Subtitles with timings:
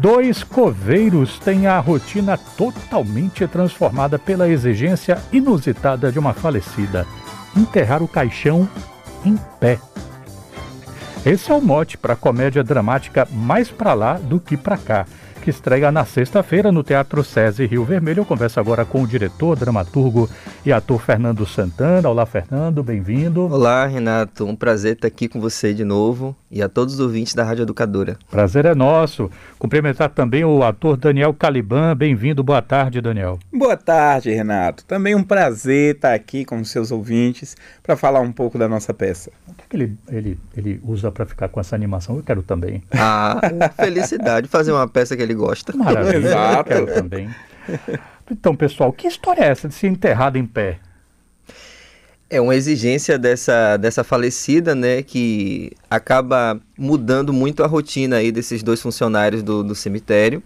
[0.00, 7.06] Dois coveiros têm a rotina totalmente transformada pela exigência inusitada de uma falecida:
[7.54, 8.66] enterrar o caixão
[9.26, 9.78] em pé.
[11.26, 15.04] Esse é o mote para a comédia dramática mais para lá do que para cá
[15.40, 18.20] que estreia na sexta-feira no Teatro SESI Rio Vermelho.
[18.20, 20.28] Eu converso agora com o diretor, dramaturgo
[20.64, 22.08] e ator Fernando Santana.
[22.08, 23.42] Olá, Fernando, bem-vindo.
[23.42, 24.44] Olá, Renato.
[24.44, 27.62] Um prazer estar aqui com você de novo e a todos os ouvintes da Rádio
[27.62, 28.18] Educadora.
[28.30, 29.30] Prazer é nosso.
[29.58, 31.96] Cumprimentar também o ator Daniel Caliban.
[31.96, 32.44] Bem-vindo.
[32.44, 33.38] Boa tarde, Daniel.
[33.52, 34.84] Boa tarde, Renato.
[34.84, 38.92] Também um prazer estar aqui com os seus ouvintes para falar um pouco da nossa
[38.92, 39.30] peça.
[39.48, 42.16] O que, é que ele, ele, ele usa para ficar com essa animação?
[42.16, 42.82] Eu quero também.
[42.92, 43.40] Ah,
[43.80, 45.76] felicidade fazer uma peça que ele gosta.
[45.76, 46.16] Maravilha.
[46.16, 46.72] Exato.
[46.72, 47.30] Eu também.
[48.30, 50.78] Então, pessoal, que história é essa de ser enterrado em pé?
[52.28, 58.62] É uma exigência dessa, dessa falecida, né, que acaba mudando muito a rotina aí desses
[58.62, 60.40] dois funcionários do, do cemitério.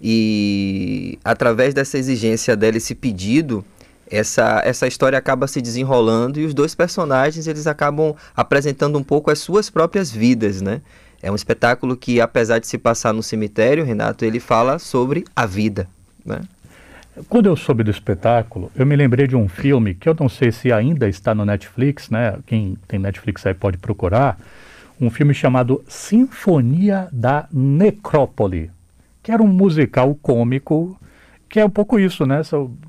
[0.00, 3.64] E através dessa exigência dela, esse pedido,
[4.08, 9.30] essa, essa história acaba se desenrolando e os dois personagens eles acabam apresentando um pouco
[9.30, 10.80] as suas próprias vidas, né?
[11.22, 15.46] É um espetáculo que, apesar de se passar no cemitério, Renato, ele fala sobre a
[15.46, 15.88] vida,
[16.24, 16.40] né?
[17.28, 20.52] Quando eu soube do espetáculo, eu me lembrei de um filme que eu não sei
[20.52, 22.38] se ainda está no Netflix, né?
[22.46, 24.38] Quem tem Netflix aí pode procurar.
[25.00, 28.70] Um filme chamado Sinfonia da Necrópole,
[29.22, 30.98] que era um musical cômico,
[31.48, 32.42] que é um pouco isso, né?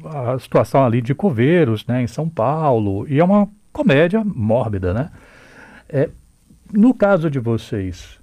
[0.06, 2.04] A situação ali de Coveiros, né?
[2.04, 3.08] Em São Paulo.
[3.08, 5.10] E é uma comédia mórbida, né?
[5.88, 6.10] É,
[6.72, 8.19] no caso de vocês,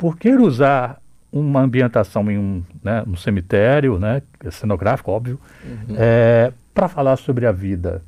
[0.00, 0.98] por que usar
[1.30, 5.94] uma ambientação em um, né, um cemitério, né, cenográfico, óbvio, uhum.
[5.96, 8.02] é, para falar sobre a vida?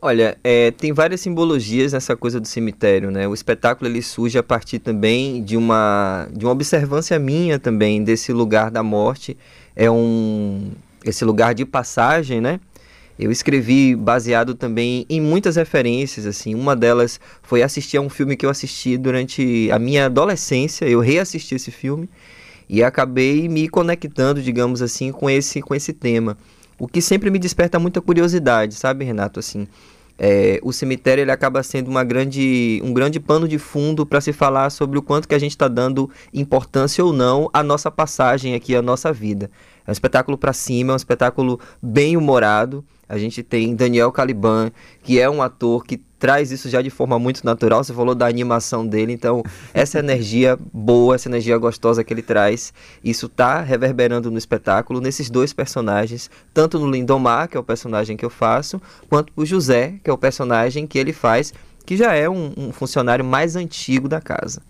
[0.00, 3.26] Olha, é, tem várias simbologias nessa coisa do cemitério, né?
[3.26, 8.32] O espetáculo ele surge a partir também de uma de uma observância minha também desse
[8.32, 9.36] lugar da morte.
[9.74, 10.70] É um
[11.04, 12.60] esse lugar de passagem, né?
[13.18, 16.54] Eu escrevi baseado também em muitas referências, assim.
[16.54, 20.86] Uma delas foi assistir a um filme que eu assisti durante a minha adolescência.
[20.86, 22.08] Eu reassisti esse filme
[22.68, 26.38] e acabei me conectando, digamos assim, com esse com esse tema.
[26.78, 29.66] O que sempre me desperta muita curiosidade, sabe, Renato, assim.
[30.20, 34.32] É, o cemitério ele acaba sendo uma grande, um grande pano de fundo para se
[34.32, 38.54] falar sobre o quanto que a gente está dando importância ou não à nossa passagem
[38.54, 39.50] aqui, à nossa vida.
[39.86, 42.84] É um espetáculo para cima, é um espetáculo bem humorado.
[43.08, 44.70] A gente tem Daniel Caliban,
[45.02, 47.82] que é um ator que traz isso já de forma muito natural.
[47.82, 49.42] Você falou da animação dele, então
[49.72, 55.30] essa energia boa, essa energia gostosa que ele traz, isso tá reverberando no espetáculo, nesses
[55.30, 59.94] dois personagens, tanto no Lindomar, que é o personagem que eu faço, quanto o José,
[60.02, 61.54] que é o personagem que ele faz,
[61.86, 64.60] que já é um, um funcionário mais antigo da casa.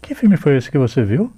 [0.00, 1.32] Que filme foi esse que você viu?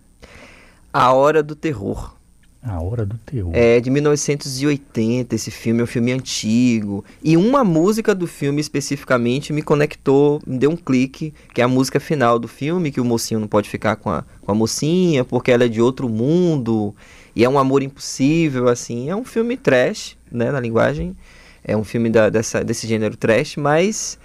[0.92, 2.14] A Hora do Terror.
[2.64, 3.50] A Hora do Terror.
[3.54, 7.04] É de 1980, esse filme é um filme antigo.
[7.22, 11.68] E uma música do filme especificamente me conectou, me deu um clique, que é a
[11.68, 15.24] música final do filme, que o mocinho não pode ficar com a, com a mocinha,
[15.26, 16.94] porque ela é de outro mundo,
[17.36, 19.10] e é um amor impossível, assim.
[19.10, 21.14] É um filme trash, né, na linguagem.
[21.62, 24.18] É um filme da, dessa, desse gênero trash, mas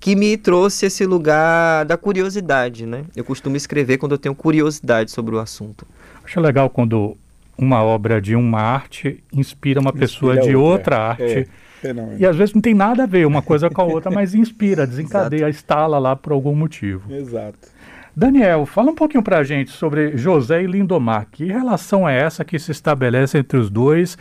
[0.00, 3.04] que me trouxe esse lugar da curiosidade, né?
[3.14, 5.86] Eu costumo escrever quando eu tenho curiosidade sobre o assunto.
[6.24, 7.16] Acho legal quando
[7.56, 11.48] uma obra de uma arte inspira uma pessoa de outra, outra arte.
[11.82, 14.10] É, é, e às vezes não tem nada a ver uma coisa com a outra,
[14.10, 17.12] mas inspira, desencadeia, instala lá por algum motivo.
[17.12, 17.74] Exato.
[18.16, 21.26] Daniel, fala um pouquinho pra gente sobre José e Lindomar.
[21.32, 24.16] Que relação é essa que se estabelece entre os dois?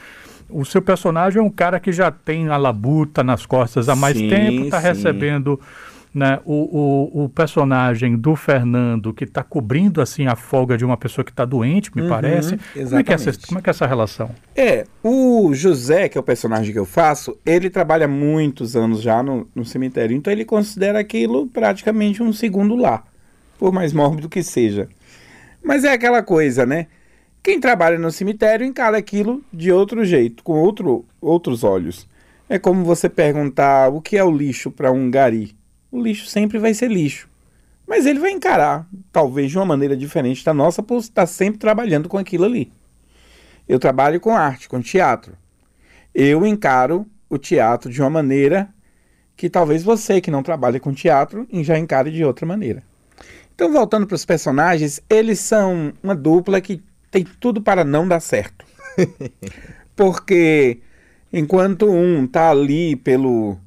[0.50, 4.18] O seu personagem é um cara que já tem a labuta nas costas há mais
[4.18, 5.60] sim, tempo, está recebendo
[6.14, 10.96] né, o, o, o, personagem do Fernando que está cobrindo assim a folga de uma
[10.96, 12.58] pessoa que está doente, me uhum, parece.
[12.74, 14.30] Como é, que é essa, como é que é essa relação?
[14.56, 19.24] É, o José, que é o personagem que eu faço, ele trabalha muitos anos já
[19.24, 23.04] no, no cemitério, então ele considera aquilo praticamente um segundo lar,
[23.58, 24.88] por mais mórbido que seja.
[25.64, 26.88] Mas é aquela coisa, né?
[27.42, 32.08] Quem trabalha no cemitério encara aquilo de outro jeito, com outro, outros olhos.
[32.48, 35.56] É como você perguntar o que é o lixo para um gari
[35.94, 37.30] o lixo sempre vai ser lixo.
[37.88, 42.10] Mas ele vai encarar, talvez de uma maneira diferente da nossa, por estar sempre trabalhando
[42.10, 42.74] com aquilo ali.
[43.70, 45.38] Eu trabalho com arte, com teatro.
[46.14, 48.74] Eu encaro o teatro de uma maneira
[49.38, 52.84] que talvez você que não trabalha com teatro já encare de outra maneira.
[53.54, 56.82] Então, voltando para os personagens, eles são uma dupla que
[57.12, 58.66] tem tudo para não dar certo.
[59.96, 60.80] Porque
[61.32, 63.60] enquanto um tá ali pelo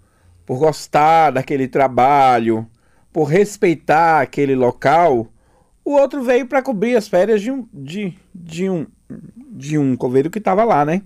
[0.46, 2.66] por gostar daquele trabalho,
[3.12, 5.28] por respeitar aquele local,
[5.84, 8.86] O outro veio para cobrir as férias de um, de, de um,
[9.38, 11.00] de um coveiro que estava lá, né?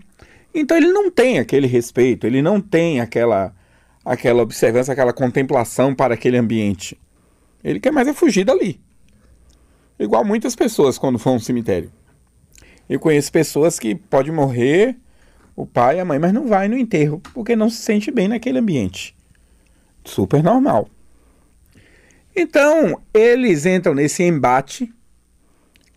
[0.55, 3.55] Então ele não tem aquele respeito, ele não tem aquela,
[4.03, 6.99] aquela observância, aquela contemplação para aquele ambiente.
[7.63, 8.81] Ele quer mais é fugir dali.
[9.99, 11.93] Igual muitas pessoas quando vão ao cemitério.
[12.89, 14.97] Eu conheço pessoas que pode morrer
[15.55, 18.29] o pai e a mãe, mas não vai no enterro porque não se sente bem
[18.29, 19.15] naquele ambiente.
[20.05, 20.89] Super normal.
[22.35, 24.93] Então, eles entram nesse embate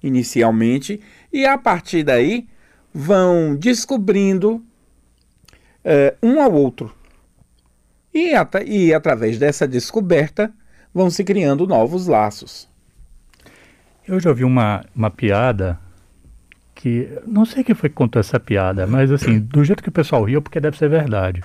[0.02, 1.00] inicialmente
[1.32, 2.48] e a partir daí
[2.94, 6.94] vão descobrindo uh, um ao outro.
[8.14, 10.54] E, at e através dessa descoberta
[10.94, 12.70] vão se criando novos laços.
[14.08, 15.80] Eu já ouvi uma, uma piada
[16.76, 17.10] que.
[17.26, 20.24] Não sei quem foi que contou essa piada, mas assim, do jeito que o pessoal
[20.24, 21.42] riu, porque deve ser verdade.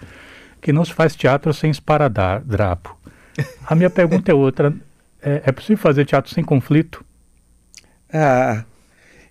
[0.61, 2.97] Que não se faz teatro sem esparadrapo.
[3.67, 4.75] A minha pergunta é outra.
[5.21, 7.05] É, é possível fazer teatro sem conflito?
[8.13, 8.65] Ah,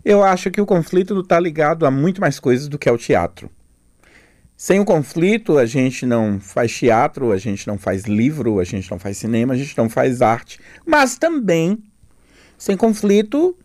[0.04, 3.50] eu acho que o conflito está ligado a muito mais coisas do que ao teatro.
[4.56, 8.90] Sem o conflito, a gente não faz teatro, a gente não faz livro, a gente
[8.90, 10.60] não faz cinema, a gente não faz arte.
[10.84, 11.84] Mas também,
[12.58, 13.56] sem conflito,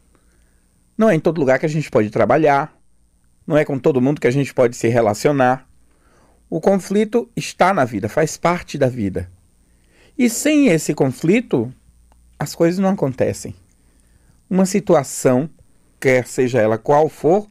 [0.98, 2.76] não é em todo lugar que a gente pode trabalhar,
[3.46, 5.66] não é com todo mundo que a gente pode se relacionar.
[6.54, 9.32] O conflito está na vida, faz parte da vida.
[10.19, 11.72] E sem esse conflito,
[12.38, 13.54] as coisas não acontecem.
[14.50, 15.49] Uma situação
[15.99, 17.46] quer seja ela qual for,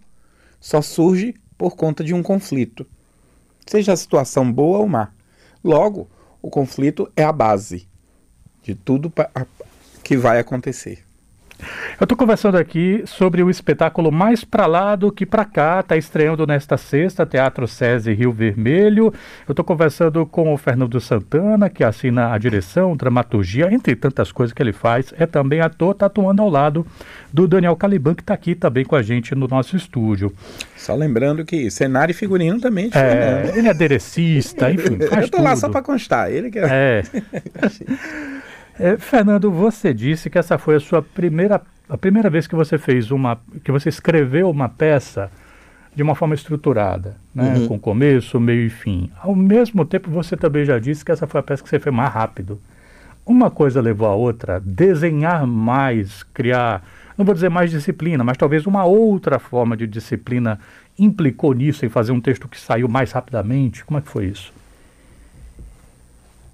[0.60, 2.86] só surge por conta de um conflito,
[3.66, 5.12] seja a situação boa ou má.
[5.64, 6.08] Logo,
[6.40, 7.88] o conflito é a base
[8.62, 9.12] de tudo
[10.04, 11.04] que vai acontecer.
[12.00, 15.96] Eu estou conversando aqui sobre o espetáculo Mais Pra Lá do que Pra Cá, está
[15.96, 19.14] estreando nesta sexta, Teatro SESI Rio Vermelho.
[19.48, 24.54] Eu estou conversando com o Fernando Santana, que assina a direção, dramaturgia, entre tantas coisas
[24.54, 25.14] que ele faz.
[25.18, 26.86] É também ator, está atuando ao lado
[27.32, 30.34] do Daniel Caliban, que está aqui também com a gente no nosso estúdio.
[30.76, 34.98] Só lembrando que cenário e figurino também é, é Ele é aderecista, enfim.
[35.12, 37.04] Eu estou lá só para constar, ele que é.
[37.04, 37.04] é.
[38.80, 42.78] É, Fernando, você disse que essa foi a sua primeira, a primeira vez que você
[42.78, 45.30] fez uma, que você escreveu uma peça
[45.94, 47.56] de uma forma estruturada, né?
[47.58, 47.68] Uhum.
[47.68, 49.12] com começo, meio e fim.
[49.22, 51.94] Ao mesmo tempo, você também já disse que essa foi a peça que você fez
[51.94, 52.60] mais rápido.
[53.26, 56.84] Uma coisa levou a outra, desenhar mais, criar,
[57.18, 60.60] não vou dizer mais disciplina, mas talvez uma outra forma de disciplina
[60.98, 63.86] implicou nisso em fazer um texto que saiu mais rapidamente.
[63.86, 64.52] Como é que foi isso?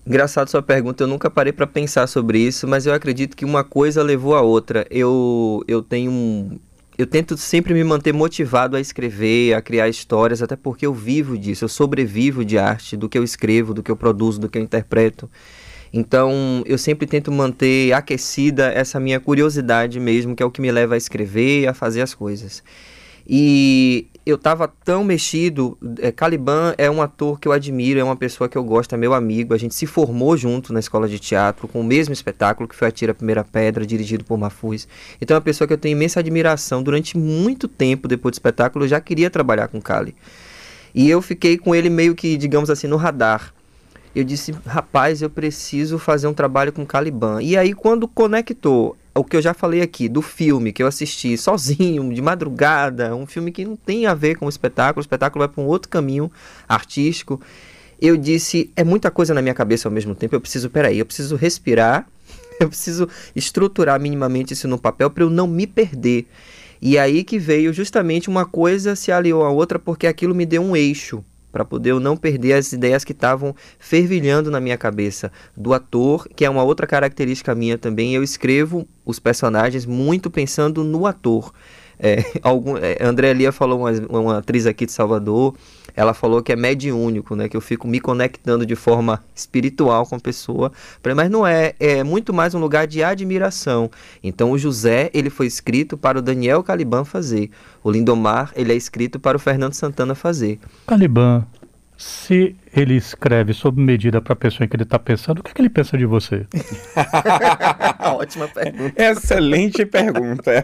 [0.07, 3.62] Engraçado sua pergunta, eu nunca parei para pensar sobre isso, mas eu acredito que uma
[3.62, 4.88] coisa levou a outra.
[4.89, 6.57] Eu, eu tenho um,
[6.98, 11.38] eu tento sempre me manter motivado a escrever, a criar histórias, até porque eu vivo
[11.38, 14.57] disso, eu sobrevivo de arte, do que eu escrevo, do que eu produzo, do que
[14.57, 15.30] eu interpreto.
[15.92, 20.71] Então, eu sempre tento manter aquecida essa minha curiosidade mesmo, que é o que me
[20.71, 22.63] leva a escrever e a fazer as coisas.
[23.27, 25.78] E eu tava tão mexido.
[26.00, 28.98] É, Caliban é um ator que eu admiro, é uma pessoa que eu gosto, é
[28.98, 29.54] meu amigo.
[29.54, 32.90] A gente se formou junto na escola de teatro com o mesmo espetáculo que foi
[32.90, 34.88] Atira a Primeira Pedra, dirigido por Mafuz.
[35.22, 36.84] Então é uma pessoa que eu tenho imensa admiração.
[36.84, 40.14] Durante muito tempo depois do espetáculo, eu já queria trabalhar com Cali.
[40.94, 43.54] E eu fiquei com ele meio que, digamos assim, no radar.
[44.14, 47.42] Eu disse, rapaz, eu preciso fazer um trabalho com Caliban.
[47.42, 51.38] E aí, quando conectou o que eu já falei aqui, do filme que eu assisti
[51.38, 55.45] sozinho, de madrugada, um filme que não tem a ver com o espetáculo, o espetáculo
[55.45, 56.31] vai para um outro caminho
[56.68, 57.42] artístico.
[58.00, 61.06] Eu disse, é muita coisa na minha cabeça ao mesmo tempo, eu preciso, peraí, eu
[61.06, 62.07] preciso respirar,
[62.59, 66.28] eu preciso estruturar minimamente isso no papel para eu não me perder.
[66.81, 70.62] E aí que veio justamente uma coisa se aliou à outra porque aquilo me deu
[70.62, 71.24] um eixo
[71.57, 76.28] para poder eu não perder as ideias que estavam fervilhando na minha cabeça do ator,
[76.35, 78.14] que é uma outra característica minha também.
[78.14, 81.52] Eu escrevo os personagens muito pensando no ator.
[81.97, 85.56] É, algum, é, André Lia falou, uma, uma atriz aqui de Salvador,
[85.97, 87.49] ela falou que é mediúnico, né?
[87.49, 90.71] Que eu fico me conectando de forma espiritual com a pessoa.
[91.16, 93.89] Mas não é, é muito mais um lugar de admiração.
[94.23, 97.49] Então o José, ele foi escrito para o Daniel Caliban fazer.
[97.83, 100.59] O Lindomar, ele é escrito para o Fernando Santana fazer.
[100.85, 101.44] Caliban,
[101.97, 105.49] se ele escreve sob medida para a pessoa em que ele está pensando, o que,
[105.49, 106.45] é que ele pensa de você?
[108.19, 109.04] Ótima pergunta.
[109.04, 110.63] Excelente pergunta.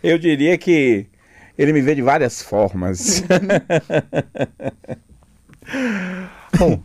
[0.00, 1.08] Eu diria que
[1.56, 3.22] ele me vê de várias formas.
[6.58, 6.82] Bom,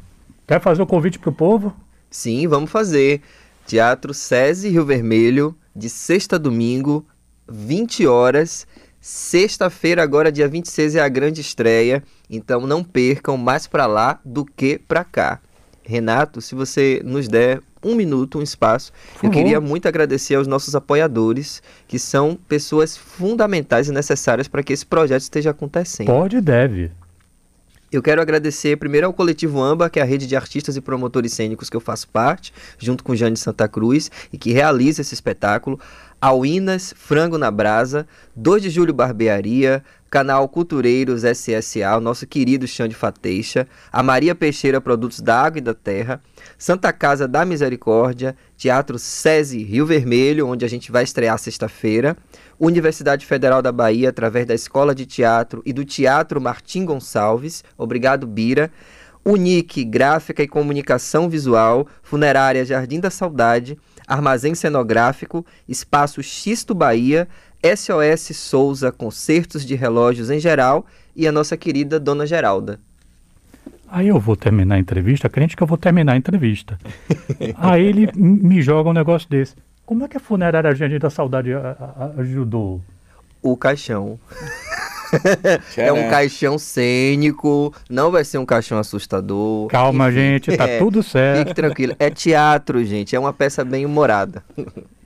[0.47, 1.75] quer fazer o convite para o povo?
[2.09, 3.21] Sim, vamos fazer.
[3.65, 7.05] Teatro SESI Rio Vermelho, de sexta a domingo,
[7.47, 8.65] 20 horas.
[9.01, 12.03] Sexta-feira, agora dia 26, é a grande estreia.
[12.29, 15.39] Então não percam mais para lá do que para cá.
[15.83, 18.91] Renato, se você nos der um minuto, um espaço.
[19.21, 24.73] Eu queria muito agradecer aos nossos apoiadores, que são pessoas fundamentais e necessárias para que
[24.73, 26.07] esse projeto esteja acontecendo.
[26.07, 26.91] Pode e deve.
[27.91, 31.33] Eu quero agradecer primeiro ao Coletivo Amba, que é a rede de artistas e promotores
[31.33, 35.79] cênicos que eu faço parte, junto com Jane Santa Cruz, e que realiza esse espetáculo.
[36.21, 38.05] Ao Inas, Frango na Brasa,
[38.35, 44.79] 2 de Julho Barbearia, Canal Cultureiros SSA, o nosso querido Xande Fateixa, a Maria Peixeira
[44.79, 46.21] Produtos da Água e da Terra,
[46.57, 52.17] Santa Casa da Misericórdia, Teatro SESI Rio Vermelho, onde a gente vai estrear sexta-feira,
[52.59, 57.63] Universidade Federal da Bahia, através da Escola de Teatro e do Teatro Martim Gonçalves.
[57.77, 58.71] Obrigado, Bira.
[59.23, 63.77] Unique, Gráfica e Comunicação Visual, Funerária Jardim da Saudade,
[64.07, 67.27] Armazém Cenográfico, Espaço Xisto Bahia,
[67.63, 72.79] SOS Souza Concertos de Relógios em geral e a nossa querida Dona Geralda.
[73.91, 76.77] Aí eu vou terminar a entrevista, crente que eu vou terminar a entrevista.
[77.57, 79.55] Aí ele me joga um negócio desse.
[79.85, 81.49] Como é que a funerária Jardim da Saudade
[82.17, 82.81] ajudou?
[83.41, 84.19] O caixão.
[85.75, 89.67] é um caixão cênico, não vai ser um caixão assustador.
[89.67, 91.39] Calma, Enfim, gente, tá é, tudo certo.
[91.39, 91.95] Fique tranquilo.
[91.97, 94.43] É teatro, gente, é uma peça bem humorada.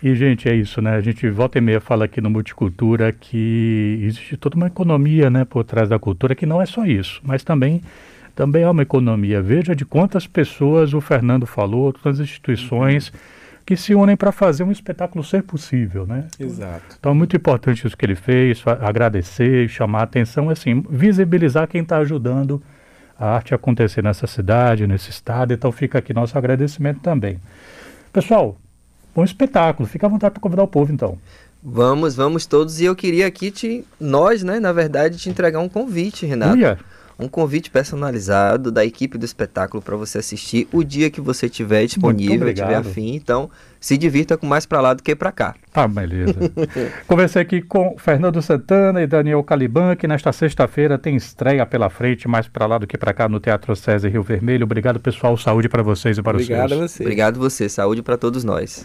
[0.01, 0.97] E, gente, é isso, né?
[0.97, 5.45] A gente volta e meia fala aqui no Multicultura que existe toda uma economia, né,
[5.45, 7.81] por trás da cultura, que não é só isso, mas também
[8.35, 9.41] também é uma economia.
[9.41, 13.09] Veja de quantas pessoas o Fernando falou, todas as instituições.
[13.09, 13.33] Uhum
[13.65, 16.27] que se unem para fazer um espetáculo ser possível, né?
[16.39, 16.97] Exato.
[16.99, 21.81] Então é muito importante isso que ele fez, agradecer, chamar a atenção, assim, visibilizar quem
[21.81, 22.61] está ajudando
[23.17, 25.53] a arte a acontecer nessa cidade, nesse estado.
[25.53, 27.39] Então fica aqui nosso agradecimento também.
[28.11, 28.57] Pessoal,
[29.15, 29.87] bom espetáculo.
[29.87, 31.17] Fica à vontade para convidar o povo, então.
[31.61, 32.81] Vamos, vamos todos.
[32.81, 36.57] E eu queria aqui te, nós, né, na verdade, te entregar um convite, Renato.
[36.57, 36.77] Uia
[37.23, 41.85] um convite personalizado da equipe do espetáculo para você assistir o dia que você tiver
[41.85, 43.15] disponível, tiver afim.
[43.15, 43.49] Então,
[43.79, 45.55] se divirta com mais para lá do que para cá.
[45.73, 46.35] Ah, beleza.
[47.07, 52.27] Conversei aqui com Fernando Santana e Daniel Caliban, que nesta sexta-feira tem estreia pela frente,
[52.27, 54.63] mais para lá do que para cá, no Teatro César Rio Vermelho.
[54.63, 55.37] Obrigado, pessoal.
[55.37, 56.91] Saúde para vocês e para Obrigado os seus.
[56.91, 57.03] Você.
[57.03, 57.69] Obrigado você.
[57.69, 58.81] Saúde para todos nós.